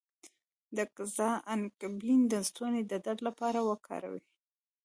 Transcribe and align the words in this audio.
د 0.75 0.77
ګز 0.95 1.17
انګبین 1.53 2.21
د 2.31 2.33
ستوني 2.49 2.81
د 2.87 2.93
درد 3.05 3.19
لپاره 3.27 3.59
وکاروئ 3.69 4.23